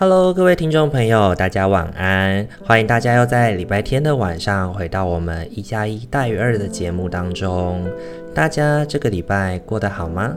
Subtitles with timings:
[0.00, 2.48] Hello，各位听众朋友，大家晚安！
[2.64, 7.86] 欢迎大家又在礼拜天的晚上回到我们一加一大于二的节目当中。
[8.34, 10.34] 大家这个礼拜过得好吗？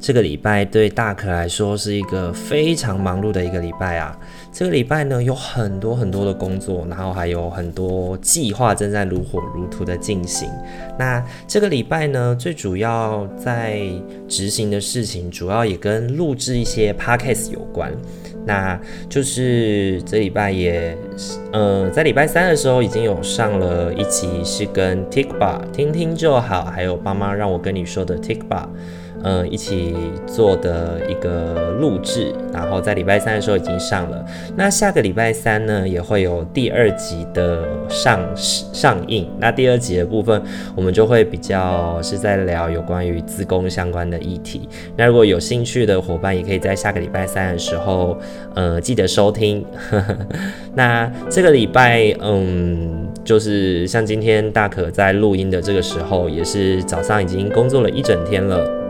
[0.00, 4.18] 这个礼拜对大可来说是一个非常忙碌的一个礼拜啊！
[4.50, 10.48] 这个礼拜呢，有很多很多的工作，然后还有很多计划正在如火如荼的进行。
[10.98, 13.82] 那这个礼拜呢，最主要在
[14.26, 17.92] 执行的事情，主要也跟录制一些 podcast 有关。
[18.44, 20.96] 那就是这礼拜也，
[21.52, 28.66] 呃，在礼拜三的时候已经有上了一集，是跟 Tikba 听听就好，还有爸妈让我跟你说的 Tikba。
[29.24, 29.94] 嗯，一起
[30.26, 34.24] 做的一个录制，然后在礼拜三的时候已经上了。
[34.56, 39.28] 那下个礼拜三呢，也会有第二集的上上映。
[39.38, 40.42] 那第二集的部分，
[40.74, 44.68] 我们就会比较是在聊有关于资工相关的议题。
[44.96, 48.18] 那如果有兴趣的伙伴，也可以在下个礼拜三的时候，
[48.54, 49.64] 呃，记得收听。
[50.74, 58.81] 那这个礼拜，嗯，就是像今天大可在录音的这个时候，也是早上已经工作了一整天了。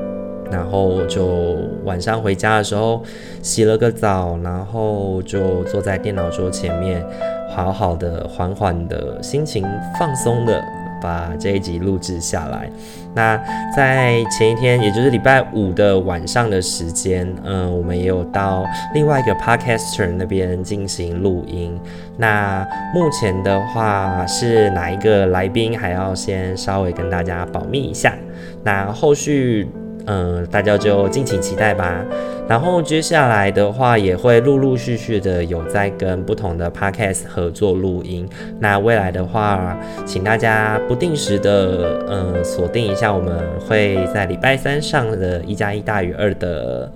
[0.52, 3.02] 然后就晚上回家的时候
[3.40, 7.02] 洗了个澡，然后就坐在电脑桌前面，
[7.50, 9.66] 好好的、缓缓的心情
[9.98, 10.62] 放松的
[11.00, 12.70] 把这一集录制下来。
[13.14, 13.36] 那
[13.76, 18.64] 在前一天，也就是礼拜五的晚上的时间，嗯，我们也有到
[18.94, 21.78] 另外一个 podcaster 那边进行录音。
[22.16, 28.14] 那目前的话是哪一个来宾，还要先稍微跟大家保密一下。
[28.62, 29.68] 那后续。
[30.06, 32.04] 嗯，大家就敬请期待吧。
[32.48, 38.28] 然后接下来的话，也会陆陆续续的有在跟不同的 podcast 合作录音。
[38.58, 46.90] 那未来的话，请大家不定时的嗯锁定一下，我们会在礼拜三上的一加一大于二的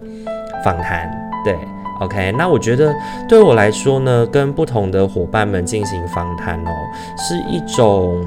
[0.65, 1.11] 访谈。
[1.45, 1.57] 对
[2.01, 2.33] ，OK。
[2.37, 2.93] 那我觉得
[3.29, 6.71] 对我来说呢，跟不同的伙伴们进行访谈哦，
[7.17, 8.27] 是一种。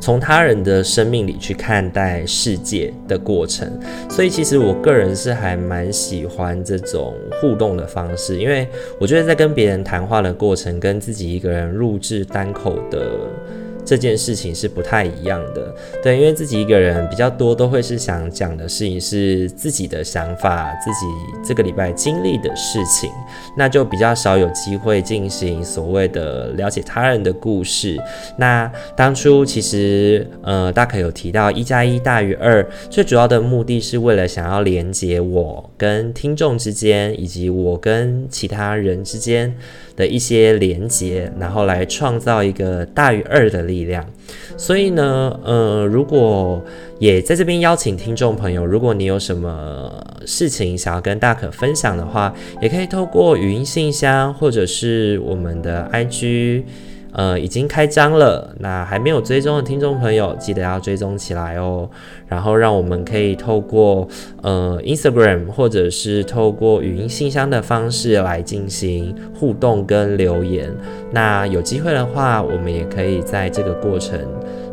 [0.00, 3.70] 从他人的生命里去看待世界的过程，
[4.08, 8.68] 所以其实我个人是还蛮喜欢这种互动的方式，因为
[8.98, 13.06] 我觉得在跟别人谈话的过程，跟自己一个人录制单口的。
[13.88, 21.06] 这件事情是不太一样的，对，因为自己一个人比较多，都会是想讲的事情是自己的想法，自己
[21.46, 23.08] 这个礼拜经历的事情，
[23.56, 27.96] 那就比较少有机会进行所谓的了解他人的故事。
[28.38, 39.54] 那当初其实，呃，大可有提到一加一大于二，最主要的目的是为了想要连接我跟听众之间，以及我跟其他人之间。
[39.96, 44.04] 的一些连接，然后来创造一个大于二的力量。
[44.56, 46.62] 所以呢，呃，如果
[46.98, 49.90] 也在这边邀请听众朋友，如果你有什么
[50.24, 56.62] 事情想要跟大可分享的话，也可以透过语音信箱或者是我们的 IG。
[57.16, 61.88] 呃，已经开张了，那还没有追踪的听众朋友，记得要追踪起来哦。
[62.28, 64.06] 然后让我们可以透过
[64.42, 70.70] 呃 Instagram 或者是透过语音信箱的方式来进行互动跟留言。
[71.10, 74.20] 那有机会的话，我们也可以在这个过程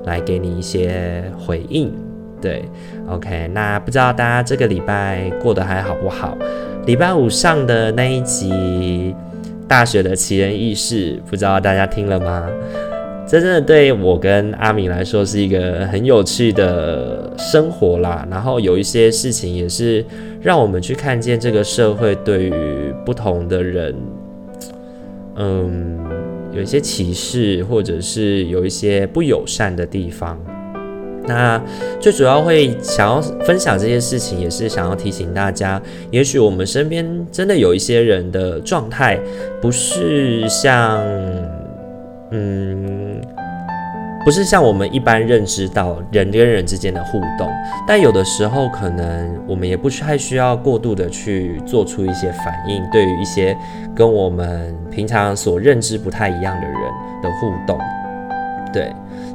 [0.04, 1.94] 来给你一些回应。
[2.42, 2.66] 对
[3.08, 3.50] ，OK。
[3.54, 6.38] 那不知道大家这个礼拜过得还好不好？
[6.86, 9.16] 礼拜五上的那一集。
[9.74, 12.48] 大学的奇人异事，不知道大家听了吗？
[13.28, 18.24] 这真的对我跟阿敏来说是一个很有趣的生活啦。
[18.30, 20.06] 然后有一些事情也是
[20.40, 23.96] 让我们去看见这个社会对于不同的人，
[25.38, 25.98] 嗯，
[26.54, 30.40] 有一些歧视，或者是有一些不友善的地方。
[31.26, 31.62] 那
[32.00, 35.82] 最主要会想要分享这些事情，也是想要提醒大家，
[36.12, 39.18] 也许我们身边真的有一些人的状态，
[39.62, 41.02] 不是像，
[42.32, 43.22] 嗯，
[44.26, 47.50] 不是像我们一般认知到人跟人之间的互动，
[47.88, 53.56] 但有的时候可能我们也不太需要过度的去做出一些反应，对于一些
[53.96, 56.76] 跟我们平常所认知不太一样的人
[57.22, 57.80] 的互动。
[58.74, 58.92] 对，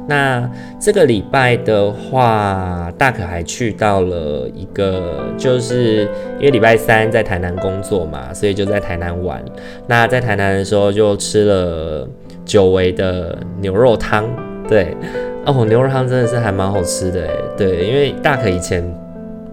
[0.09, 6.01] 那这个礼拜的话，大可还去到了一个，就是
[6.39, 9.39] 因为礼拜三在台南工作嘛，所以就在台南玩。
[9.85, 12.09] 那在台南的时候就吃了
[12.43, 14.25] 久违的牛肉汤，
[14.67, 14.97] 对，
[15.45, 18.83] 哦，牛肉汤真的是还蛮好吃的，对，因为大可以前，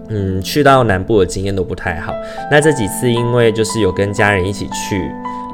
[0.09, 2.11] 嗯，去到南部的经验都不太好，
[2.49, 4.99] 那这几次因为就是有跟家人一起去。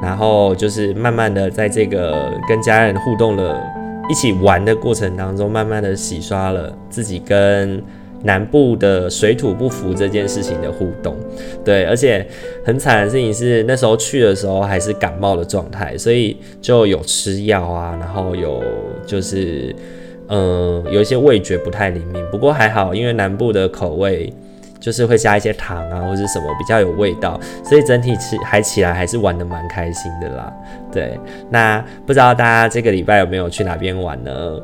[0.02, 3.58] 然后就是慢慢的在这个跟家人互动了、
[4.10, 7.82] 一起玩的过程当中，慢慢的洗刷了自己跟
[8.24, 11.16] 南部的水土不服这件事情的互动。
[11.64, 12.26] 对，而且
[12.66, 18.64] 很惨的事情是那时候去的时候还是感冒的状态，所以就有吃药啊，然后有
[19.06, 19.76] 就是
[20.28, 22.24] 嗯有一些味觉不太灵敏。
[22.32, 24.32] 不过还好，因为南部的口味。
[24.84, 30.54] 就是会加一些糖啊，或者什么比较有味道，所以整体吃还起来还是玩得蛮开心的啦。
[30.92, 31.18] 对，
[31.50, 34.60] 那不知道大家这个礼拜有没有去哪边玩呢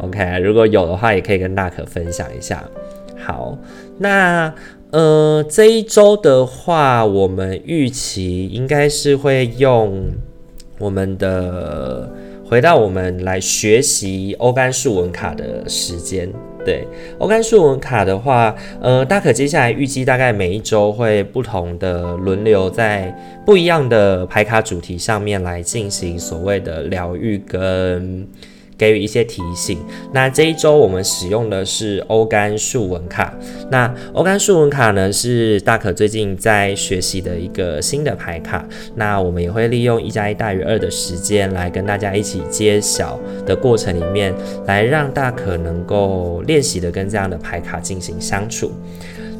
[0.00, 2.60] ？OK，如果有的话，也可以跟大可分享一下。
[3.24, 3.56] 好，
[3.98, 4.52] 那
[4.90, 10.10] 呃这一周的话，我们预期应该是会用
[10.78, 12.12] 我们的
[12.44, 16.28] 回到我们来学习欧干数文卡的时间。
[16.66, 16.84] 对，
[17.18, 23.16] 欧干数文卡的话，呃，大可接下来预计大概每一周会不同的轮流在
[23.46, 28.26] 不一样的排卡主题上面来进行所谓的疗愈跟。
[28.76, 29.78] 给予一些提醒。
[30.12, 33.34] 那这一周我们使用的是欧干数文卡。
[33.70, 38.64] 那欧干数文卡呢，是大可最近在学习的一个新的牌卡。
[38.94, 44.34] 那我们也会利用一加一大于二的时间来跟大家一起揭晓的过程里面，
[44.66, 48.72] 来让大可能够练习的跟这样的牌卡进行相处。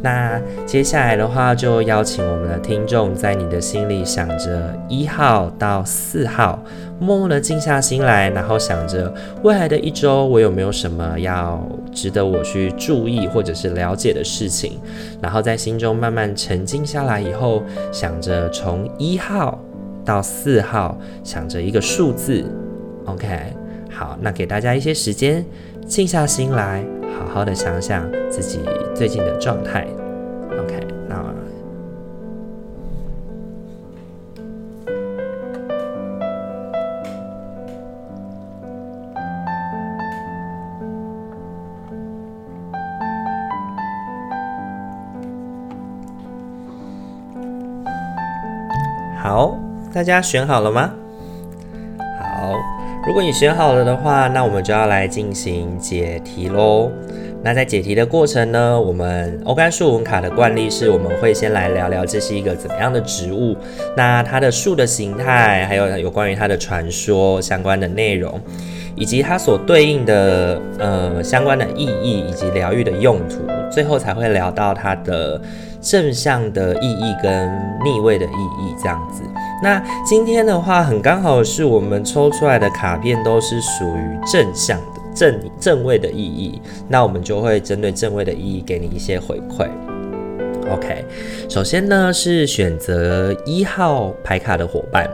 [0.02, 6.62] 那接下来的话，就邀请我们的听众在你的心里想着一号到四号。
[6.98, 9.12] 默默的静下心来，然后想着
[9.42, 11.60] 未来的一周，我有没有什么要
[11.92, 14.80] 值得我去注意或者是了解的事情，
[15.20, 17.62] 然后在心中慢慢沉静下来以后，
[17.92, 19.58] 想着从一号
[20.04, 22.44] 到四号，想着一个数字
[23.04, 23.28] ，OK，
[23.90, 25.44] 好，那给大家一些时间，
[25.86, 26.84] 静下心来，
[27.18, 28.60] 好好的想想自己
[28.94, 29.86] 最近的状态。
[49.96, 50.92] 大家选好了吗？
[52.20, 52.52] 好，
[53.06, 56.90] 如果你选好了的话，那我们就要来进行解题喽。
[57.42, 63.56] 那在解题的过程呢，我们欧干树文卡的惯例是，我们会先来聊聊这是一个怎么样的植物，
[63.96, 68.38] 那它的树的形态，还有有关于它的传说相关的内容，
[68.96, 73.38] 以及它所对应的呃相关的意义以及疗愈的用途，
[73.70, 75.40] 最后才会聊到它的。
[75.88, 77.48] 正向的意义跟
[77.84, 79.22] 逆位的意义这样子。
[79.62, 86.60] 那今天的话，很刚好是我们抽出来的卡片都是属于正向的正正位的意义。
[86.88, 89.68] 那我们就会针对正位的意义给你一些回馈。
[90.68, 91.04] OK，
[91.48, 95.08] 首先呢是选择一号牌卡的伙伴。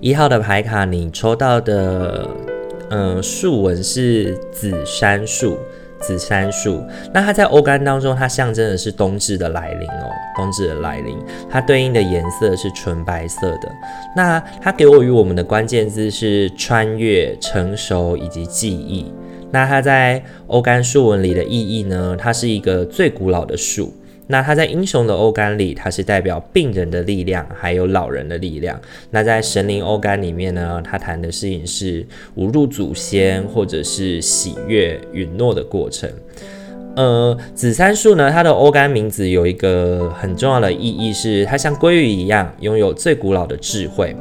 [0.00, 2.28] 一号的牌卡，你抽到的
[2.90, 5.56] 嗯竖纹是紫杉树。
[6.06, 11.16] 紫杉树，那它在欧干当中，它象征的是冬至的来临哦，冬至的来临，
[11.50, 13.72] 它对应的颜色是纯白色的。
[14.14, 19.10] 那它给我与我们的关键字是穿越、成熟以及记忆。
[19.50, 22.16] 那它在欧干树纹里的意义呢？
[22.18, 23.94] 它是一个最古老的树。
[24.26, 28.80] 那它在英雄的欧干里，它是代表病人的力量，还有老人的力量。
[29.10, 32.02] 那在神灵欧干里面呢，它谈的事情是
[32.36, 36.10] 侮辱祖先，或者是喜悦允诺的过程。
[36.96, 44.16] 呃，紫杉树呢，它的欧干名字有一个很重要的意义是，它像鲑鱼一样，拥有最古老的智慧。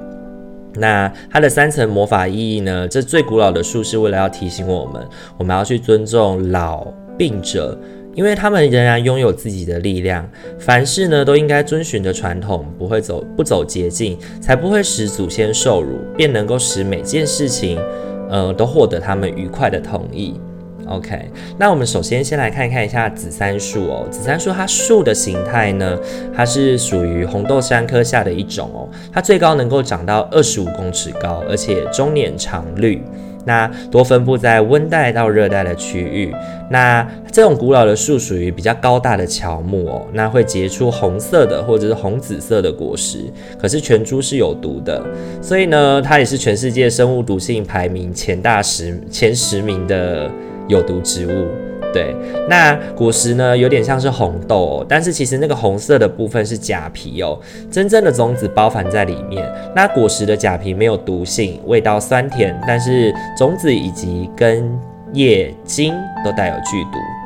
[0.75, 5.07] 那它的三层魔法意义呢，这最古老的树是为了要提醒我们，
[5.37, 6.85] 我们要去尊重老
[7.17, 7.79] 病者。
[8.15, 10.29] 因为他们仍然拥有自己的力量，
[10.59, 17.79] 凡事呢都应该遵循着传统，不会走不走捷径，才不会使祖先受辱，便能够使每件事情，
[18.29, 20.39] 呃，都获得他们愉快的同意。
[20.85, 25.97] OK，那我们首先先来看看一下紫杉树哦，紫杉树它树的形态呢，
[26.35, 33.01] 它是属于红豆杉科下的一种哦，它最高能够长到二十五公尺高，而且终年常绿。
[33.45, 36.33] 那多分布在温带到热带的区域。
[36.69, 43.19] 那这种古老的树属于比较高大的乔木哦，那会结出红色的或者是红紫色的果实，
[43.59, 45.03] 可是全株是有毒的，
[45.41, 50.29] 所以呢，它也是全世界生物毒性排名前大十前十名的
[50.67, 51.47] 有毒植物。
[51.93, 52.15] 对，
[52.49, 57.39] 那果实呢，有点像是红豆哦，但是其实那个红色的部分是假皮哦，
[57.71, 59.47] 真正的种子包含在里面。
[59.75, 64.67] 那果实的假皮没有毒性，味道酸甜，但是种子以及根、
[65.13, 65.93] 叶、茎
[66.25, 67.22] 都带有剧毒。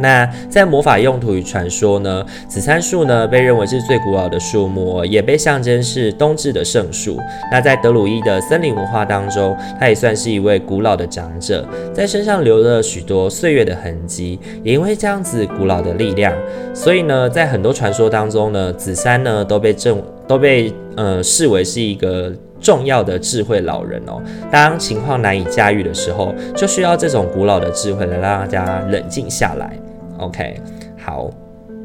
[0.00, 7.18] 那在魔法用途与传说呢，紫杉树呢被认为是最古老的树木，也被象征是冬至的圣树。
[7.50, 14.38] 那在德鲁伊的森林文化当中，它也算是一位古老的长者，在身上留了许多岁月的痕迹。
[14.62, 16.32] 也因为这样子古老的力量，
[16.74, 24.20] 所以呢，在很多传说当中呢，紫杉呢都被正都被呃视为是一个重要的智慧老人哦。
[24.50, 29.78] 当情况难以驾驭的时候，就需要这种古老的智慧来让大家冷静下来。
[30.18, 30.60] OK，
[30.98, 31.30] 好，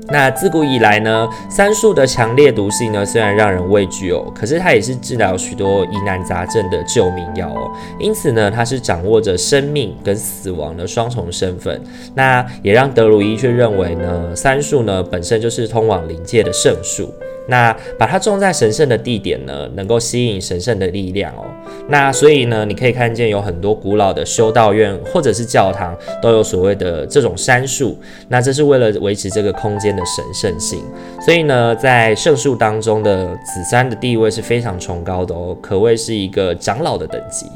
[0.07, 7.71] 那自古以来呢，杉树的强烈毒性呢，虽然让人畏惧哦，可是它也是治疗许多疑难杂症的救命药哦。
[7.99, 11.81] 因此呢，它是掌握着生命跟死亡的双重身份。
[12.13, 17.13] 那也让德鲁伊却认为呢，杉树呢本身就是通往灵界的圣树。
[17.47, 21.45] 那把它种在神圣的地点呢，能够吸引神圣的力量哦。
[21.89, 27.97] 那所以呢，你可以看见有很多古老的修道院或者是教堂都有所谓的这种杉树。
[28.27, 30.83] 那这是为了维持这个空间的神圣性。
[31.25, 37.47] 所以呢，在圣树当中的紫杉的地位是非常崇高的哦，可谓是一个长老的等级。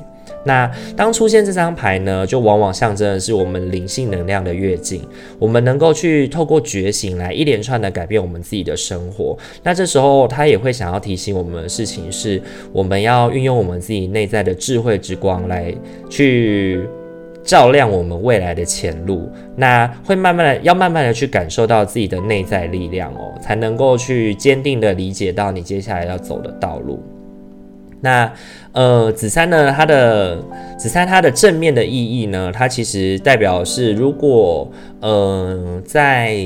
[0.46, 5.02] 那当出现这张牌呢，就往往象征的是我们灵性能量的跃进，
[5.40, 9.36] 我们能够去透过觉醒来一连串的改变我们自己的生活。
[9.64, 15.74] 那这时候他也会想要提醒我们的事情是，我们要运用我们自己内在的智慧之光来
[16.10, 16.88] 去
[17.44, 19.28] 照亮我们未来的前路。
[19.56, 27.04] 那会慢慢的要慢慢的去感受到自己的内在力量哦，才能够去坚定的理解到你接下来要走的道路。
[28.06, 28.32] 那
[28.72, 30.38] 呃，紫杉呢，它的
[30.78, 34.70] 紫杉它的正面的意义呢，它其实代表是如果
[35.00, 36.38] 呃在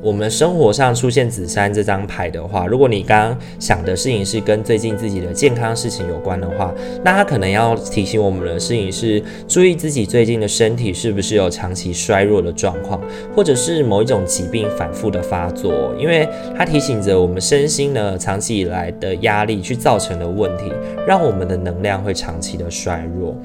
[0.00, 6.72] 我们生活上出现紫杉这张牌的话，如果你刚想的事情是跟最近自己的健康事情有关的话，
[7.04, 13.00] 那它可能要提醒我们的事情是注意自己最近的身体是不是有长期衰弱的状况，
[13.34, 20.70] 或者是某一种疾病反复的发作，因为它提醒着我们身心呢长期以来的压力去造成的问题，
[21.06, 23.36] 让我们的能量会长期的衰弱。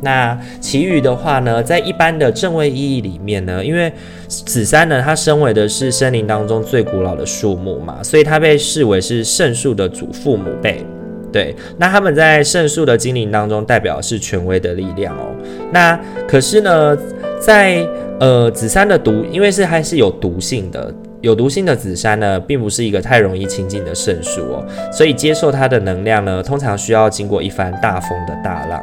[0.00, 3.92] 那其余的话呢，在一般的正位意义里面呢，因为
[4.28, 10.84] 紫杉呢，它身为的是森林当中最古老的树木嘛，所以它被视为是圣树的祖父母辈。
[11.32, 15.26] 对，那他们在圣树的精灵当中代表是权威的力量哦。
[15.72, 16.96] 那可是呢，
[17.40, 17.84] 在
[18.20, 28.80] 呃紫杉的毒，因为是还是有毒性的，有毒性的紫杉呢，并不是一个太容易亲近的圣树哦，所以接受它的能量呢，通常需要经过一番大风的大浪。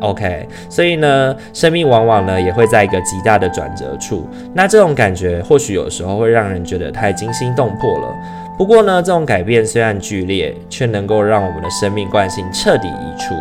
[0.00, 4.28] OK，所以呢，生命往往呢也会在一个极大的转折处。
[4.52, 8.14] 那这种感觉或许有时候会让人觉得太惊心动魄了。
[8.58, 13.34] 不过呢，这种改变虽然剧烈，却能够让我们的生命惯性彻底移除。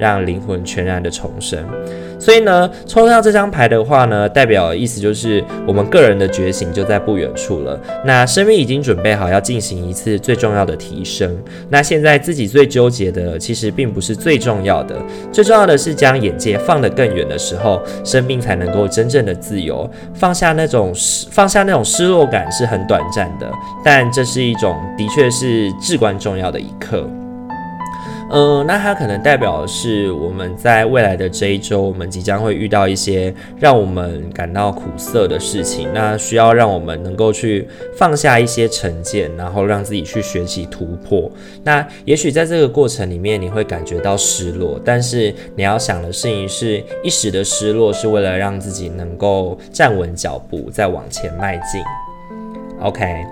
[0.00, 1.62] 让灵魂全然的重生，
[2.18, 7.78] 所以呢，抽到这张牌的话呢，代表的意思就是我们个人的觉醒就在不远处了。
[8.04, 11.36] 那生命已经准备好要进行一次最重要的提升。
[11.68, 14.96] 那现在自己最纠结的，其实并不是最重要的，
[15.30, 19.88] 最重要的是将眼界放得更远的时候，生命才能够真正的自由。
[20.14, 23.46] 放下那种失，放下那种失落感是很短暂的，
[23.84, 27.06] 但这是一种的确是至关重要的一刻。
[28.32, 35.88] 嗯，那它可能代表的是我们在未来的这一周，我们即将会遇到一些让我们感到苦涩的事情。
[35.92, 41.28] 那需要让我们能够去放下一些成见，然后让自己去学习突破。
[41.64, 51.82] 那也许在这个过程里面，你会感觉到失落，但是你要想的事情是一时的失落，是为了让自己能够站稳脚步，再往前迈进。
[52.80, 53.26] OK，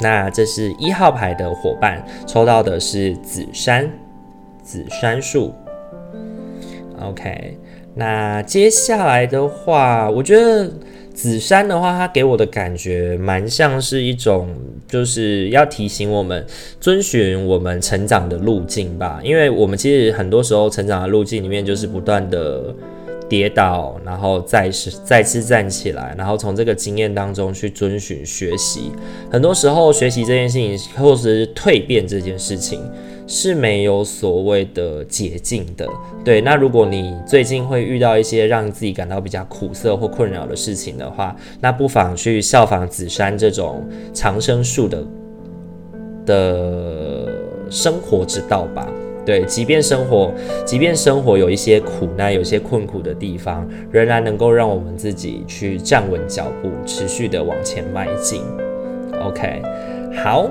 [0.00, 3.88] 那这是一号牌的伙伴抽到的是紫杉。
[4.66, 5.54] 紫杉树
[7.00, 7.56] ，OK，
[7.94, 10.68] 那接下来的话，我觉得
[11.14, 14.48] 紫杉的话，它给我的感觉蛮像是一种，
[14.88, 16.44] 就是要提醒我们
[16.80, 19.20] 遵循我们成长的路径吧。
[19.22, 22.74] 因为我们其实很多时候成长的路径里面，就是不断的
[23.28, 28.90] 跌倒，然后再是再次站起来，然后从这个经验当中去遵循学习。
[29.30, 32.80] 很多时候学习这件事情，或是蜕变这件事情。
[33.26, 35.88] 是没有所谓的捷径的。
[36.24, 45.04] 对，那如果你最近会遇到一些让自己感到比较苦涩或困扰的事情的话，那不妨去效仿紫杉这种长生树的
[46.24, 47.28] 的
[47.70, 48.88] 生活之道吧。
[49.24, 50.32] 对，即便生活，
[50.64, 58.40] 即便生活有一些苦难，有些困苦的地方，仍然能够让我们自己去站稳脚步，持续的往前迈进。
[59.20, 59.60] OK，
[60.22, 60.48] 好，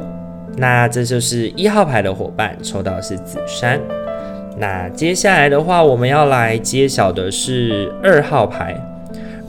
[0.58, 3.80] 那这就是一号牌的伙伴抽到的是紫杉。
[4.58, 8.76] 那接下来的话，我们要来揭晓的是二号牌。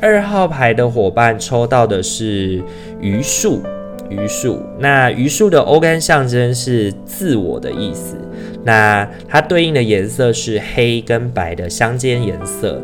[0.00, 2.62] 二号牌的伙伴抽到的是
[3.00, 3.62] 榆树。
[4.08, 8.16] 榆树，那榆树的欧干象征是自我的意思。
[8.62, 12.80] 那它对应的颜色是黑跟白的相间颜色。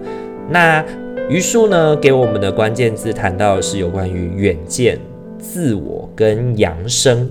[0.51, 0.85] 那
[1.29, 4.99] 榆树呢，给我们的关键字谈到的是有关于远见、
[5.39, 7.31] 自我跟扬升。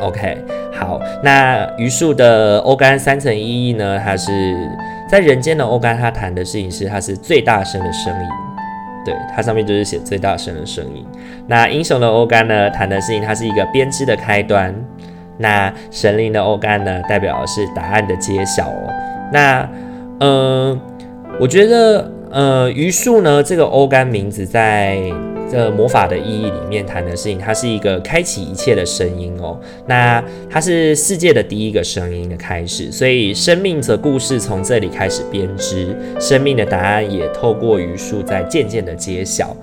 [0.00, 4.00] OK，好，那榆树的欧干三层意义呢？
[4.04, 4.56] 它是
[5.08, 8.28] 在人间的欧干，它谈的事情是它是最大声的声音。
[9.04, 11.06] 对，它上面就是写最大声的声音。
[11.46, 14.74] 那英雄的欧干呢，谈的事情它是一个编织的开端。
[15.38, 18.92] 那神灵的欧干呢，代表的是答案的揭晓哦。
[19.32, 19.68] 那，
[20.20, 20.80] 嗯、
[21.40, 24.98] 我觉得，呃，榆树呢，这个欧干名字在
[25.50, 29.58] 这魔法的意义里面谈的事情，它是一个开启一切的声音哦。
[29.86, 39.56] 那它是世界的第一个声音的开始，所以生命的故事从这里开始编织，生命的答案也透过榆树在渐渐的揭晓。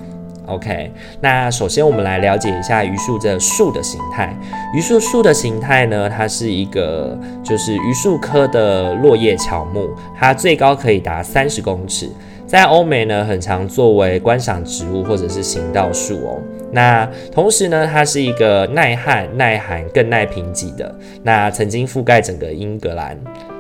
[0.48, 0.92] OK，
[1.22, 4.36] 那首先我们来了解一下榆树这树的形态。
[4.76, 12.08] 榆树树的形态呢，它是一个就是榆树科的落叶乔木，它最高可以达三十公尺，
[12.46, 16.42] 在欧美呢很常作为观赏植物或者是行道树哦。
[16.72, 20.94] 那同时呢，它是一个耐旱、耐寒、更耐贫瘠的。
[21.24, 23.18] 那曾经覆盖整个英格兰。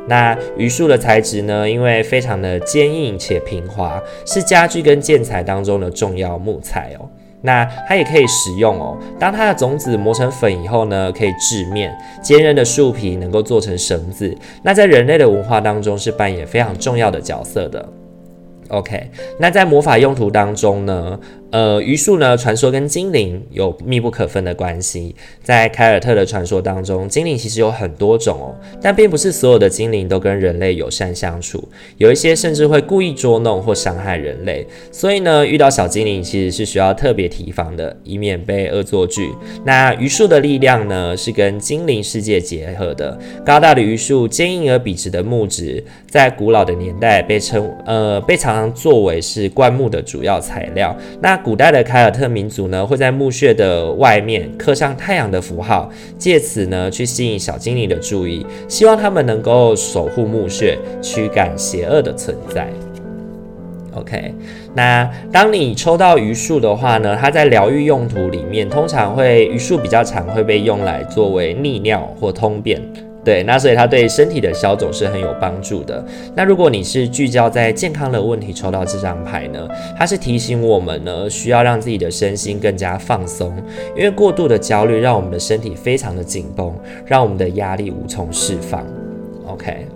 [0.07, 7.09] 那榆树的材质呢，因为非常的坚硬且平滑，是家具跟建材当中的重要木材哦。
[7.41, 8.97] 那它也可以食用哦。
[9.19, 11.95] 当它的种子磨成粉以后呢，可以制面。
[12.21, 14.35] 坚韧的树皮能够做成绳子。
[14.61, 17.87] 那在人类的文化当中是扮演非常重要的角色的。
[18.69, 21.19] OK，那在魔法用途当中呢，
[21.51, 25.15] 呃，榆树呢，传说跟精灵有密不可分的关系。
[25.41, 31.63] 在凯尔特的传说当中，精灵其实有很多种哦，但并不是所有的精灵都跟人类友善相处，
[31.97, 34.67] 有一些甚至会故意捉弄或伤害人类。
[34.91, 39.31] 所以呢，遇到小精灵其实是需要特别提防的，以免被恶作剧。
[39.63, 43.17] 那榆树的力量呢，是跟精灵世界结合的。
[43.45, 50.95] 高大的榆树，坚硬而笔直的木质，在古老的年代被称呃被常常作为是灌木的主要材料。
[51.21, 62.67] 那古代的凯尔特民族呢，会在墓穴的外面刻上太阳的符号，借此呢去吸引小精灵的注意，希望他们能够守护墓穴，驱赶邪恶的存在。
[63.93, 64.33] OK，
[64.73, 72.81] 那当你抽到榆树的话呢，它在疗愈用途里面，通常会榆树比较常会被用来作为利尿或通便。
[73.25, 76.05] 对，那所以它对身体的消肿是很有帮助的。
[76.35, 83.51] 那如果你是聚焦在健康的问题抽到这张牌呢，它是提醒我们呢，需要让自己的身心更加放松，
[83.97, 86.71] 因为过度的焦虑让我们的身体非常的紧绷，
[87.03, 88.85] 让我们的压力无从释放。
[89.47, 89.94] OK。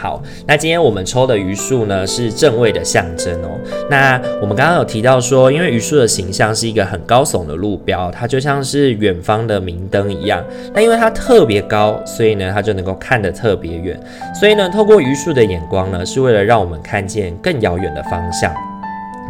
[0.00, 3.58] 好，那今天我们抽的榆树呢，是正位的象征哦。
[3.90, 10.44] 那我们刚刚有提到说，因为榆树的形象是一个很高耸的路标，它就像是远方的明灯一样。
[10.72, 13.98] 那因为它特别高，所以呢，它就能够看得特别远。
[14.38, 18.54] 所以呢，透过榆树的眼光呢，是为了让我们看见更遥远的方向。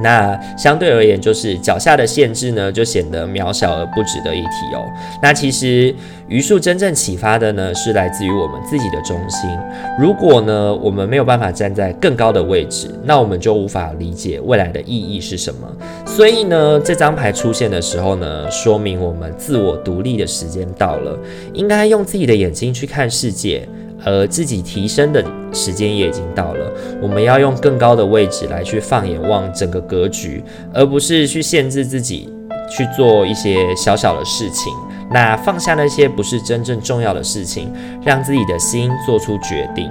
[0.03, 4.85] 那相对而言，就是脚下的限制呢，就显得渺小而不值得一提哦。
[5.23, 5.95] 那其实
[6.29, 9.51] 榆树真正启发的呢，是来自于我们自己的中心。
[9.99, 15.69] 如果呢，我们没有办法站在更高的位置，那我们就无法理解未来的意义是什么。
[16.07, 21.19] 所以呢，这张牌出现的时候呢，说明我们自我独立的时间到了，
[21.53, 23.69] 应该用自己的眼睛去看世界。
[24.05, 32.33] 而自己提升的时间也已经到了，我们要用更高的位置来去放眼望整个格局，而不是去限制自己
[32.71, 34.73] 去做一些小小的事情。
[35.11, 37.73] 那放下那些不是真正重要的事情，
[38.05, 39.91] 让自己的心做出决定。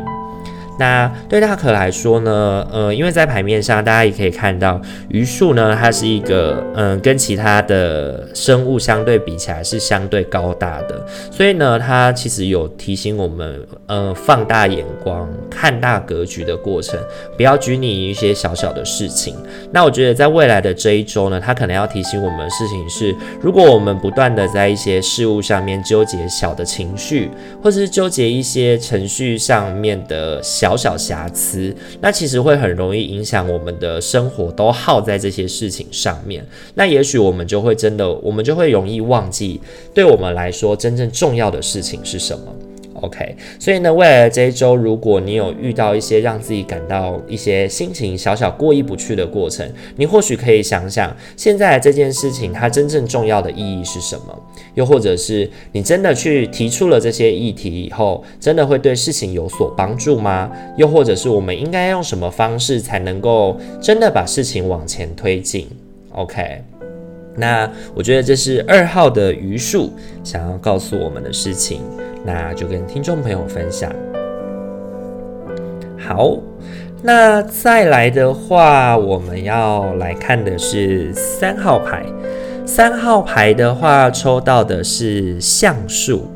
[0.79, 16.99] 那对大可来说呢，呃，因为在牌面上，大家也可以看到榆树呢，它是一个嗯、跟其他的生物相对比起来是相对高大的，所以呢，它其实有提醒我们，呃，放大眼光，看大格局的过程，
[17.35, 19.35] 不要拘泥于一些小小的事情。
[19.71, 27.31] 那我觉得在未来的这一周呢，它可能要提醒我们的事情是，如果我们不断的在一些事物上面纠结小的情绪，
[27.63, 30.66] 或者是纠结一些程序上面的小。
[30.67, 36.45] 小小瑕疵，那其实会很容易影响我们的生活，都耗在这些事情上面。
[36.73, 39.61] 那也许我们就会真的，我们就会容易忘记，
[39.93, 42.53] 对我们来说真正重要的事情是什么。
[43.01, 54.43] OK，所以呢，未来的这一周，如果你有遇到一些让自己感到一些心情小小过意不去的过程，你或许可以想想，现在这件事情它真正重要的意义是什么？
[54.73, 60.51] 又或者是你真的去提出了这些议题以后，真的会对事情有所帮助吗？
[60.75, 65.67] 又或者是我们应该用什么方式才能够真的把事情往前推进
[66.13, 66.63] ？OK，
[67.35, 69.91] 那我觉得这是二号的榆树
[70.23, 71.81] 想要告诉我们的事情。
[72.27, 73.89] 那就跟听众朋友分享。
[75.97, 76.37] 好，
[77.01, 82.05] 那再来的话，我们要来看的是三号牌。
[82.65, 86.27] 三号牌的话，抽到的是橡树。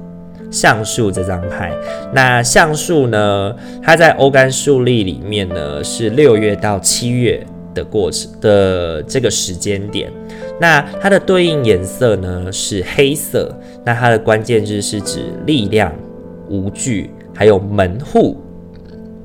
[0.50, 1.72] 橡树这张牌，
[2.14, 7.42] 那橡树呢，它在欧干树历里面呢，是六月到七月
[7.74, 10.12] 的过程的这个时间点。
[10.60, 13.52] 那它的对应颜色呢是黑色，
[13.84, 15.94] 那它的关键字是指力量、
[16.50, 18.38] 无惧，还有门户。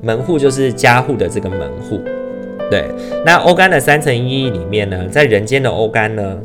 [0.01, 1.99] 门户就是加护的这个门户。
[2.69, 2.85] 对，
[3.25, 6.37] 那欧干的三层意义里面呢，在人间的欧干呢，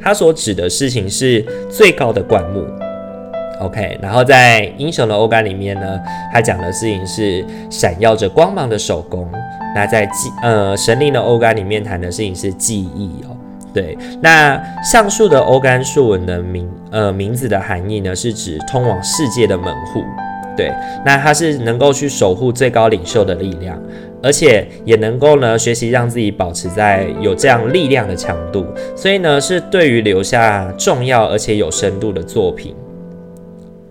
[0.00, 2.64] 它所指的事情是最高的灌木。
[3.60, 6.00] OK，然后在英雄的欧干里面呢，
[6.32, 9.28] 他讲的事情是闪耀着光芒的手工。
[9.74, 13.36] 那在记呃神灵的欧干里面谈的事情是记忆哦。
[13.72, 20.02] 对，那橡树的欧干树文的名呃名字的含义呢，是指通往世界的门户。
[20.56, 20.72] 对，
[21.04, 23.76] 那它是能够去守护最高领袖的力量，
[24.22, 28.64] 而且也能够呢学习让自己保持在有这样力量的强度，
[28.94, 32.76] 所以呢是对于留下重要而且有深度的作品。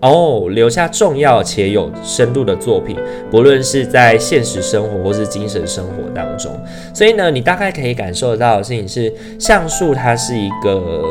[0.04, 2.94] 哦，留下重要且有深度的作品，
[3.30, 6.52] 不论是在现实生活或是精神生活当中。
[6.92, 11.02] 所以呢，你大概可以感受到的事情是，橡树它是一个，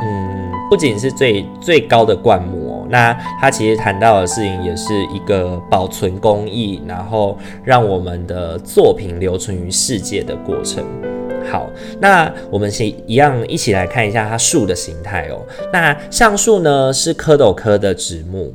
[0.00, 10.84] 嗯，不仅是最最高的灌木哦，那它其实谈到的事情也是一个保存工艺，然后让我们的作品留存于世界的过程。
[11.50, 15.40] 好，那我们先一样一起来看一下它树的形态哦。
[15.72, 18.52] 那橡树呢是蝌蚪科的植物，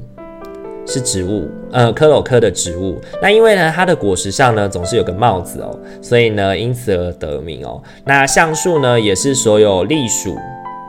[0.85, 2.99] 是植物，呃，蝌蚪科的植物。
[3.21, 7.81] 那因为呢它的果实上呢总是有个帽子哦，所以呢因此而得名哦。
[8.05, 10.37] 那橡树呢也是所有栗属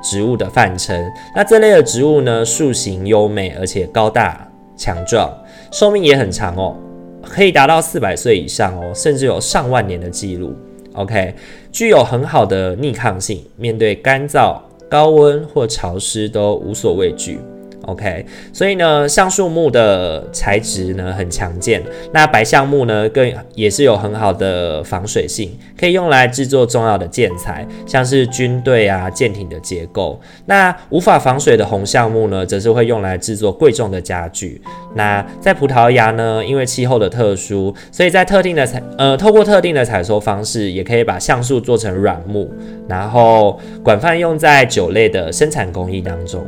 [0.02, 1.02] 植物的泛称。
[1.34, 5.32] 那这类的植物呢树形优美，而且高大强壮，
[5.70, 6.76] 寿命也很长哦，
[7.22, 10.52] 可以达到四百岁以上哦，甚至有上万年的记录。
[10.94, 11.35] OK，
[11.72, 17.38] 具有很好的逆抗性，面对干燥、高温或潮湿都无所畏惧。
[17.86, 21.82] OK，所以呢，橡树木的材质呢很强健。
[22.12, 30.20] 那白橡木呢，更也是有很好的防水性，可以用来制作重要的建材，像是军队啊、舰艇的结构。
[30.46, 34.60] 那无法防水的红橡木呢，则是会用来制作贵重的家具。
[34.94, 42.50] 那在葡萄牙呢，因为气候的特殊，所以在特定的采呃，透过特定的采收方式，也可以把橡树做成软木，
[42.88, 46.46] 然后广泛用在酒类的生产工艺当中。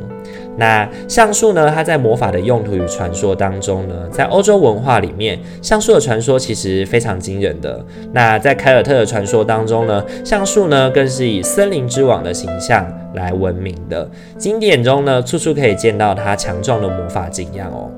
[0.59, 1.71] 那橡树呢？
[1.75, 7.85] 它在魔法的用途与传说当中呢，在欧洲文化里面，橡树的传说其实非常惊人的。
[8.13, 14.09] 那在凯尔特的传说当中呢，橡树呢更是以森林之王的形象来闻名的。
[14.39, 17.91] 经典中呢，处处可以见到它强壮的魔法景象哦。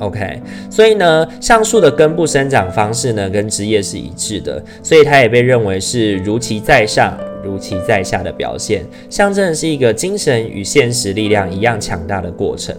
[0.00, 0.40] OK，
[0.70, 7.16] 所以呢，橡树的根部生长方式呢，跟枝叶是一致的，所以它也被认为是如其在上。
[7.50, 12.74] 如其在下的表现，象征的是一个精神与现实力量一样强大的过程。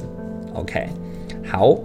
[0.54, 0.88] OK，
[1.46, 1.76] 好，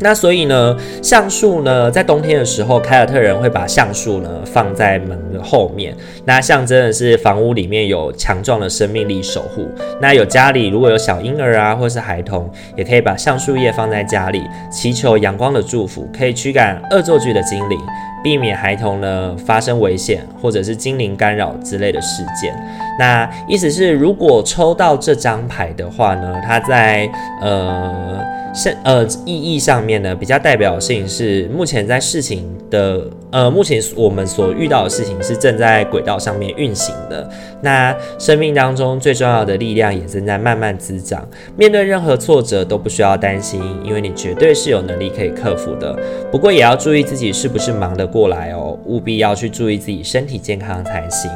[0.00, 9.66] 那所以呢，橡树呢，在冬天的时候，凯尔特人会把橡树呢放在门的后面，那象征的是房屋里面有强壮的生命力守护。
[10.00, 17.78] 那有家里如果有小婴儿啊，或是孩童，也可以把橡树叶放在家里，祈求阳光的祝福，可以驱赶恶作剧的精灵。
[18.22, 22.54] 避免孩童呢发生危险或者是精灵干扰之类的事件。
[22.98, 27.08] 那意思是，如果抽到这张牌的话呢，它在
[27.42, 28.24] 呃。
[28.54, 37.28] 是呃，意义上面呢，比较代表性是目前在事情的呃，目前我们所遇到的事情是正在轨道上面运行的。
[37.60, 41.26] 那生命当中最重要的力量也正在慢慢滋长。
[41.56, 45.94] 面对任何挫折都不需要担心，因为你绝对是有能力可以克服的。
[46.30, 51.30] 不过也要注意自己是不是忙得过来哦，务必要去注意自己身体健康才行。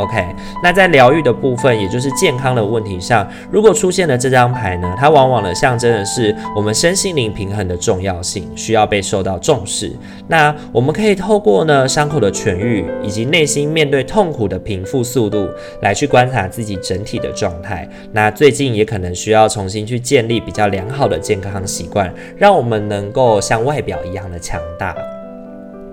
[0.00, 9.92] OK，那在疗愈的部分，也就是健康的问题上，如果出现了这张牌呢，它往往的象征的是我们身心灵平衡的重要性，需要被受到重视。
[10.26, 15.46] 那我们可以透过呢伤口的痊愈，以及内心面对痛苦的平复速度，
[15.82, 17.86] 来去观察自己整体的状态。
[18.12, 24.96] 那最近也可能需要重新去建立比较良好的健康习惯，让我们能够像外表一样的强大。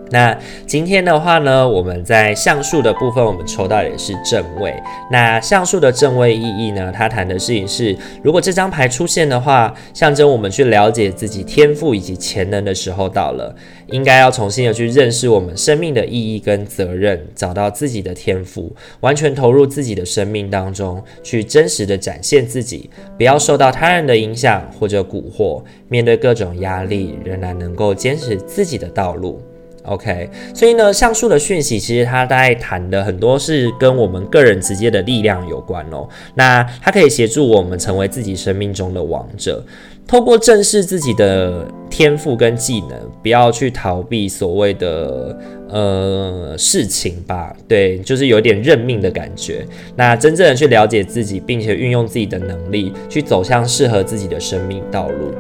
[0.10, 4.74] 那今天的话呢，我们在橡树的部分，我们抽到也是正位。
[5.12, 13.54] 那橡树的正位意义呢，它谈的事情是，如果这张牌出现的话，象征我们去了解自己天赋以及潜能的时候到了，
[13.88, 29.42] 应该要重新的去认识我们生命的意义跟责任，找到自己的天赋，完全投入自己的生命当中，去真实的展现自己，不要受到他人的影响或者蛊惑，面对各种压力，仍然能够坚持自己的道路。
[29.88, 36.08] OK，所以呢，橡树的讯息其实它在谈的很多是跟我们个人直接的力量有关哦。
[36.36, 39.64] 那它可以协助我们成为自己生命中的王者，
[40.06, 41.66] 透过正视自己的
[41.98, 42.92] 天赋跟技能，
[43.24, 45.36] 不要去逃避所谓的
[45.68, 47.52] 呃事情吧。
[47.68, 49.66] 对，就是有点认命的感觉。
[49.96, 55.34] 那真正的去了解自己，并且运用自己的能力去走向适合自己的生命道路。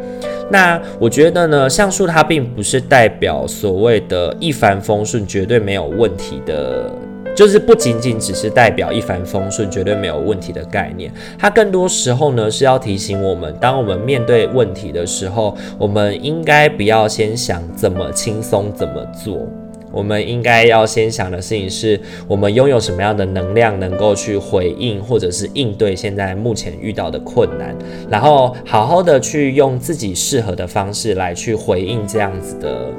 [0.49, 6.91] 那我觉得呢，橡树它并不是代表所谓的一帆风顺、绝对没有问题的，
[7.38, 11.13] 就是不仅仅只是代表一帆风顺、绝对没有问题的概念。
[11.38, 19.47] 它更多时候呢是要提醒我们，当我们面对问题的时候，我们应该不要先想怎么轻松怎么做。
[19.89, 27.76] 我们应该要先想的事情是，我们拥有什么样的能量，能够去回应或者是应对现在目前遇到的困难，
[28.10, 32.89] 然后好好的去用自己适合的方式来去回应这样子的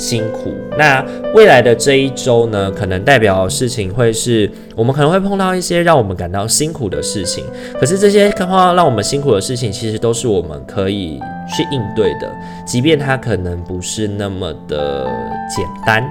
[0.00, 0.54] 辛苦。
[0.78, 7.44] 那未来的这一周呢，可能代表事情会是我们可能会碰到一些让我们感到辛苦的事情，
[7.78, 11.20] 可是这些碰到让我们辛苦的事情，其实都是我们可以
[11.54, 12.32] 去应对的，
[12.66, 15.04] 即便它可能不是那么的
[15.54, 16.02] 简单。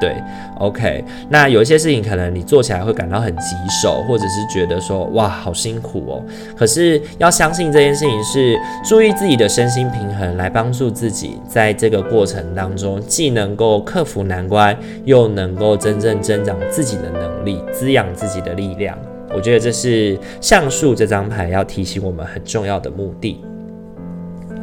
[0.00, 0.14] 对
[0.58, 6.22] ，OK，那有一些事情可能你做起来会感到很棘手，或者是觉得说哇好辛苦哦。
[6.56, 18.96] 可是要相信这件事情是注意自己的身心平衡，来帮助自己在这个过程当中，既能够克服难关，又能够真正增长自己的能力，滋养自己的力量。
[19.34, 23.40] 我觉得这是橡树这张牌要提醒我们很重要的目的。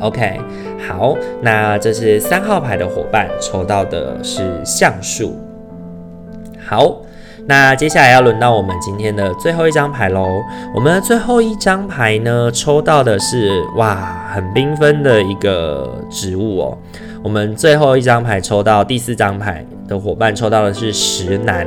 [0.04, 0.38] OK，
[0.86, 5.40] 好，那这是三号牌的伙伴抽到的是橡树。
[6.68, 6.98] 好，
[7.46, 10.28] 那接下来要轮到我们今天的最后一张牌喽。
[10.76, 16.78] 我们的最后一张牌呢，抽到的是哇，很缤纷的一个植物哦。
[17.24, 21.66] 我们最后一张牌抽到第四张牌的伙伴抽到的是石楠。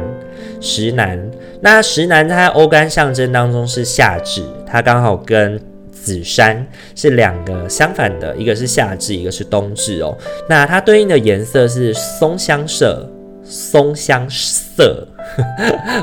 [0.60, 1.18] 石楠，
[1.62, 5.58] 那石楠在欧干象征当中是夏至，它刚好跟
[6.06, 6.64] 紫杉
[6.94, 10.16] 是两个相反的，一个是夏至，一个是冬至哦。
[10.48, 13.04] 那它对应的颜色是松香色，
[13.42, 15.04] 松香色。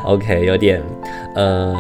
[0.04, 0.82] OK， 有点
[1.36, 1.74] 呃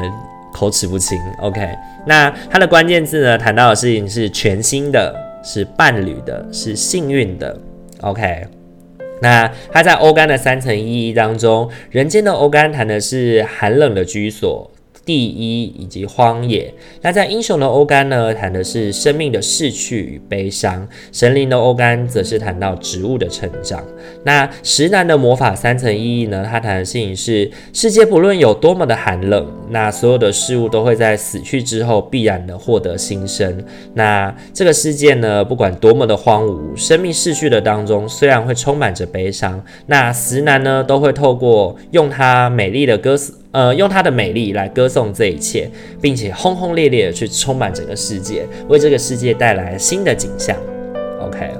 [0.53, 1.19] 口齿不清。
[1.41, 1.67] OK，
[2.07, 7.59] 那它的关键字呢，谈到的事情是全新的，是伴侣的，是幸运的。
[7.99, 8.47] OK，
[9.21, 14.71] 那它在欧干的三层意义当中，人间的欧干谈的是寒冷的居所。
[15.05, 23.83] 第一以及荒野，那在英雄的欧干呢，谈的是生命的逝去与悲伤；神灵的欧干则是谈到植物的成长。
[24.23, 33.61] 那石楠的魔法三层意义呢，它谈的事情是世界不论有多么的寒冷，那所有的事物都会在死去之后必然的获得新生。
[33.93, 43.33] 那这个世界呢，不管多么的荒芜，生命逝去的当中虽然会充满着悲伤，那石楠呢都会透过用他美丽的歌词。
[43.53, 45.69] 呃，用它的美丽来歌颂这一切，
[46.01, 50.57] 并且轰轰烈烈的去充满整个世界，为这个世界带来新的景象。
[51.21, 51.51] OK，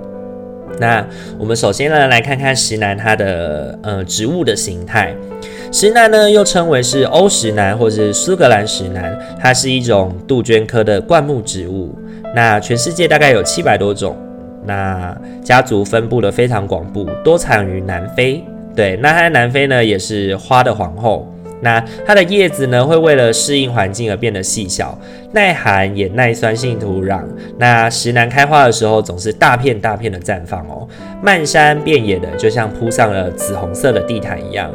[0.80, 1.06] 那
[1.38, 5.16] 我们首先呢来看看石楠它的呃植物的形态。
[5.72, 11.96] 石楠呢又称为是欧石楠或者是苏格兰石楠，它是一种杜鹃科的灌木植物。
[12.36, 14.18] 那全世界大概有七百多种，
[14.66, 18.44] 那家族分布的非常广布，多产于南非。
[18.76, 21.28] 对，那它南非呢也是花的皇后。
[21.64, 24.98] 那它的叶子呢会为了适应环境而变得细小，
[25.32, 27.22] 耐寒也耐酸性土壤。
[27.58, 30.88] 那石楠开花的时候总是大片大片的绽放哦，
[31.22, 34.70] 漫山遍野的，就像铺上了紫红色的地毯一样。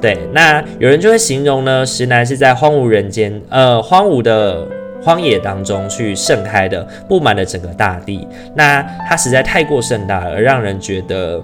[0.00, 4.66] 对，那有人就会形容呢，石楠是在荒芜人间，呃，荒芜的
[5.00, 8.26] 荒野当中去盛开的，布满了整个大地。
[8.56, 11.40] 那它实在太过盛大，而让人觉得，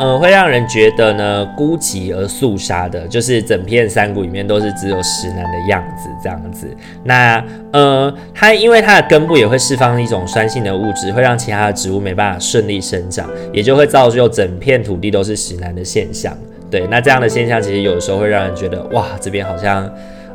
[0.00, 6.68] 呃，会让人觉得呢孤寂而肃杀的，就是整片山谷里面都是只有石楠的样子这样子。
[7.04, 16.36] 那呃，它因为它的根部也会释放一种酸性的物质，会让其他的植物没办法顺利生长，也就会造就整片土地都是石楠的现象。
[16.70, 19.88] 对，那这样的现象其实有的时候会让人觉得，哇，这边好像，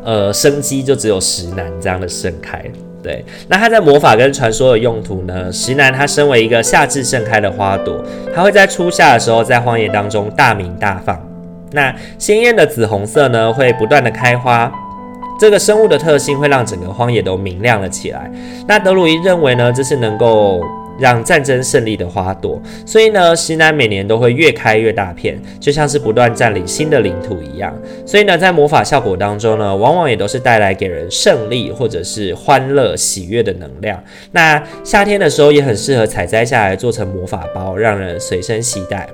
[0.06, 2.64] 呃，生机就只有石楠这样的盛开。
[3.02, 5.52] 对，那它在魔法跟传说的用途呢？
[5.52, 8.04] 石楠它身为一个夏至盛开的花朵，
[8.36, 11.20] 它会在初夏的时候在荒野当中大鸣大放。
[11.72, 14.72] 那鲜艳的紫红色呢，会不断的开花。
[15.40, 18.30] 这个生物的特性会让整个荒野都明亮了起来。
[18.68, 20.62] 那德鲁伊认为呢，这是能够。
[21.00, 27.74] 让战争胜利的花朵，所以呢，石楠每年都会越开越大片，就像是不断占领新的领土一样。
[28.06, 34.04] 所以呢，在魔法效果当中呢，往往也都是带来给人胜利或者是欢乐、喜悦的能量。
[34.32, 39.08] 那夏天的时候也很适合采摘下来做成魔法包，让人随身携带。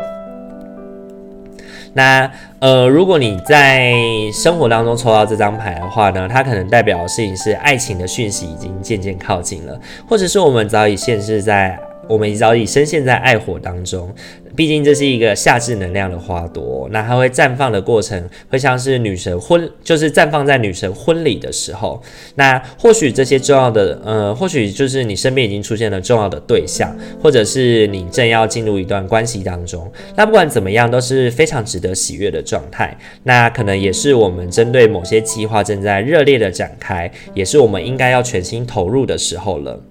[1.96, 2.30] 那
[2.60, 3.94] 呃，如果你在
[4.32, 11.80] 生活当中抽到这张牌的话呢，它可能代表的事情是爱情的讯息已经渐渐靠近了，或者是我们早已现世在。
[12.08, 14.14] 我们早已深陷在爱火当中，
[14.56, 22.02] 毕竟这是一个夏至能量的花朵，那它会绽放的过程会像是女神婚，就是绽放在女神婚礼的时候。
[22.36, 29.92] 那或许这些重要的，呃，或许就是你身边已经出现了重要的对象，或者是你正要进入一段关系当中。
[30.16, 32.98] 那不管怎么样，都是非常值得喜悦的状态。
[33.24, 39.82] 那可能也是我们针对某些计划正在热烈的展开，也是我们应该要全心投入的时候了。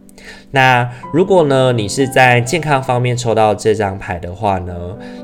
[0.54, 4.72] 那如果呢，你是在健康方面抽到这张牌的话呢，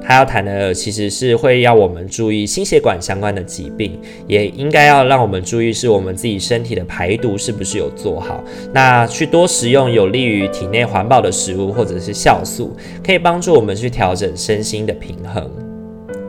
[0.05, 8.43] 他要谈的其实是会要我们注意心血管相关的疾病，也应该要让我们注意是我们自己身体的排毒是不是有做好。
[8.75, 15.49] 那去多食用有利于体内环保的食物或者是酵素，可以帮助我们去调整身心的平衡。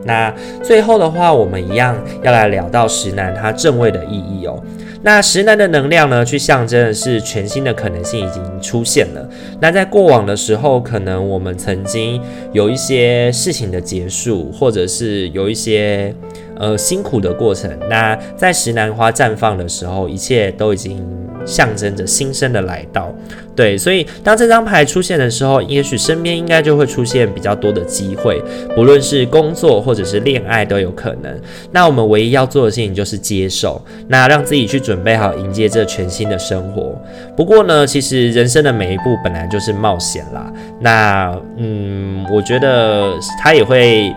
[0.04, 4.62] 那最后的话，我们一样要来聊到石楠它正位的意义哦。
[5.04, 9.28] 那石楠的能量呢，去象征的是全新的可能性已经出现了。
[9.60, 16.14] 那在过往的时候，可能我们曾经有一些事情的结束，或者是有一些
[16.62, 17.70] 呃辛苦的过程。
[17.90, 21.04] 那在石楠花绽放的时候，一切都已经。
[21.44, 23.12] 象征着新生的来到，
[23.56, 28.40] 对，所以当这张牌出现的时候，也许身边应该就会出现比较多的机会，
[28.76, 31.36] 不论是工作或者是恋爱都有可能。
[31.72, 36.96] 那我们唯一要做的事情就是接受，那让自己去准备好迎接这全新的生活。
[37.36, 40.48] 不过呢，其实人生的每一步本来就是冒险啦。
[40.80, 44.14] 那嗯，我觉得他也会，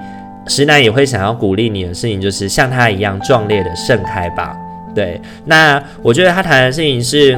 [0.47, 4.55] 石楠也会想要鼓励你的事情，就是像他一样壮烈的盛开吧。
[4.93, 7.37] 对，那我觉得他谈的事情是，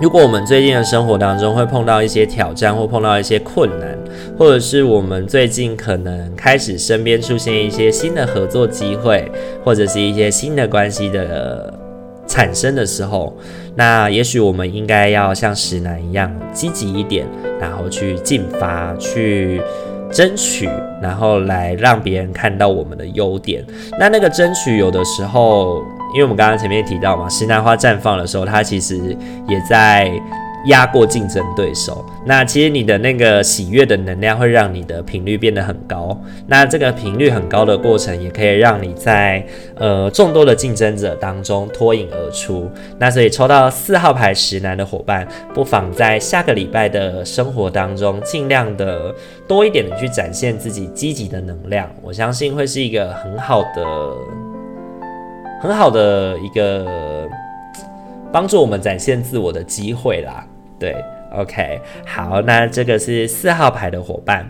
[0.00, 3.98] 如果我们最近的生活当中会碰到一些挑战，或碰到一些困难，
[4.38, 9.28] 或者是我们最近可能开始身边出现一些新的合作机会，
[9.64, 11.74] 或者是一些新的关系的
[12.28, 13.36] 产生的时候，
[13.74, 17.26] 那也许我们应该要像石楠一样积极一点，
[17.60, 19.60] 然后去进发，去
[20.12, 20.68] 争取，
[21.02, 23.64] 然后来让别人看到我们的优点。
[23.98, 25.82] 那那个争取有的时候。
[26.14, 28.96] 因为我们刚刚前面提到嘛，西兰花绽放的时候，它其实
[29.46, 30.10] 也在
[30.66, 32.04] 压过竞争对手。
[32.26, 36.18] 那其实你的那个喜悦的能量会让你的频率变得很高。
[36.46, 42.70] 那这个频率很高的过程，也可以让你在呃众多的竞争者当中脱颖而出。
[42.98, 49.14] 那所以抽到四号牌石楠的伙伴，不妨在下个礼拜的生活当中，尽量的
[49.46, 51.88] 多一点的去展现自己积极的能量。
[52.02, 53.82] 我相信会是一个很好的。
[55.60, 56.86] 很好的一个
[58.32, 60.46] 帮助我们展现自我的机会啦，
[60.78, 60.94] 对
[61.34, 64.48] ，OK，好，那这个是四号牌的伙伴。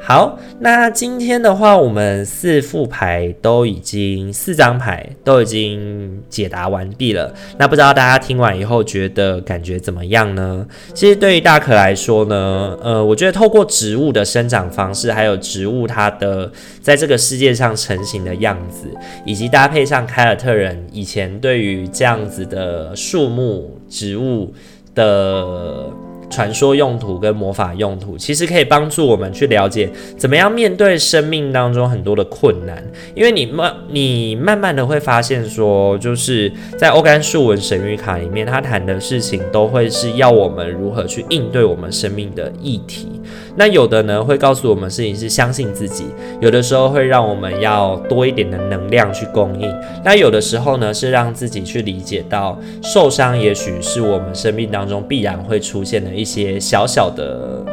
[0.00, 7.34] 好，那今天的话，我们四副牌都已经四张牌都已经解答完毕了。
[7.58, 10.66] 那不知道大家听完以后觉得感觉怎么样呢？
[10.94, 18.88] 其实对于大可来说呢，呃，我觉得透过植物的生长方式，还有植物它的在这个世界上成型的样子，
[19.26, 24.54] 以及搭配上凯尔特人以前对于这样子的树木植物
[24.94, 25.90] 的。
[26.30, 32.82] 传说用途跟魔法用途，其实可以帮助我们去了解怎么样面对生命当中很多的困难。
[33.14, 43.08] 因为你慢，你慢慢的会发现说，就是在欧甘树文神谕卡里面，他谈的事情都会是要我们如何去应对我们生命的议题。
[43.56, 46.04] 那有的呢，会告诉我们事情是相信自己，
[46.40, 49.74] 有的时候会让我们要多一点的能量去供应。
[50.04, 56.17] 那有的时候呢，是让自己去理解到受伤，也许是我们生命当中必然会出现的。
[56.18, 57.64] 一些小小的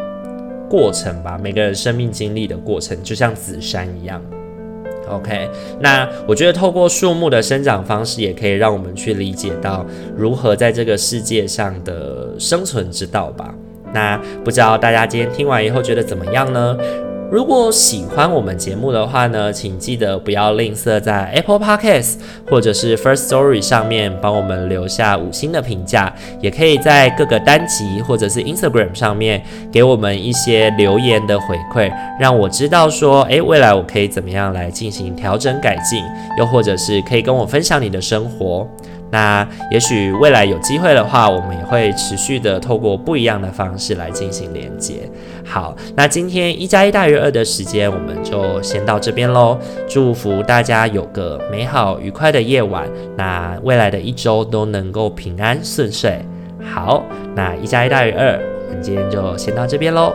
[0.70, 4.22] 过程吧，每个人生命经历的过程，就像紫杉一样。
[5.08, 5.48] OK，
[5.80, 9.86] 那我觉得透过树木的生长方式，也可以让我们去理解到
[10.16, 13.54] 如何在这个世界上的生存之道吧。
[13.93, 16.76] 那不知道大家今天听完以后觉得怎么样呢？
[17.32, 22.15] 如果喜欢我们节目的话呢，请记得不要吝啬在 Apple Podcast
[22.47, 36.03] 或者是 First Story 上面帮我们留下五星的评价，也可以在各个单集或者是 Instagram 上面给我们一些留言的回馈，让我知道说，诶，未来我可以怎么样来进行调整改进，
[36.38, 38.67] 又或者是可以跟我分享你的生活。
[39.16, 45.09] 那也许未来有机会的话，我们也会持续的透过不一样的方式来进行连接。
[45.45, 49.57] 好，那今天一加一大于二的时间，我们就先到这边喽。
[49.88, 52.86] 祝福大家有个美好愉快的夜晚，
[53.16, 56.20] 那未来的一周都能够平安顺遂。
[56.61, 57.01] 好，
[57.34, 58.38] 那一加一大于二，
[58.68, 60.13] 我们今天就先到这边喽。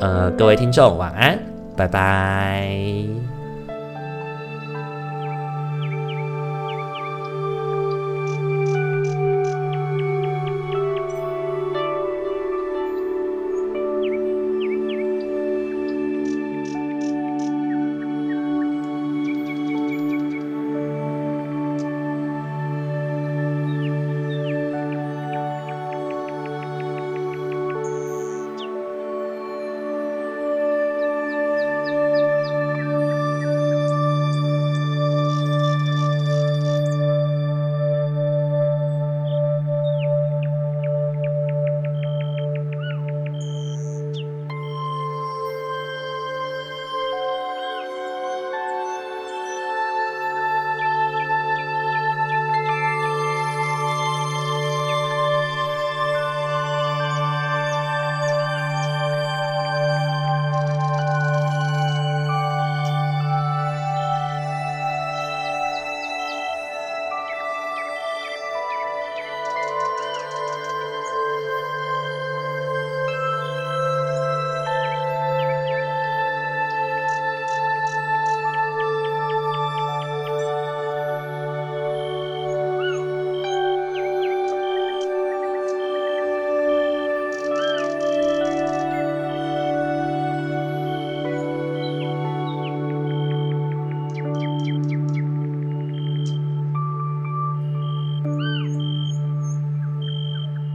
[0.00, 1.38] 呃，各位听众晚安，
[1.76, 3.27] 拜拜。